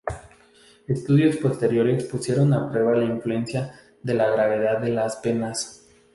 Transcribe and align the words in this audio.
Estudios 0.87 1.35
posteriores 1.37 2.05
pusieron 2.05 2.51
a 2.55 2.71
prueba 2.71 2.95
la 2.97 3.05
influencia 3.05 3.75
de 4.01 4.15
la 4.15 4.31
gravedad 4.31 4.79
de 4.79 4.89
las 4.89 5.17
penas. 5.17 5.87